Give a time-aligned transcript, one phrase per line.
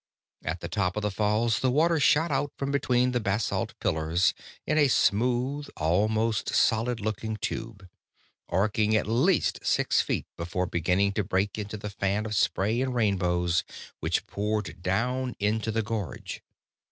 [0.43, 4.33] At the top of the falls, the water shot out from between the basalt pillars
[4.65, 7.87] in a smooth, almost solid looking tube,
[8.49, 12.95] arching at least six feet before beginning to break into the fan of spray and
[12.95, 13.63] rainbows
[13.99, 16.41] which poured down into the gorge.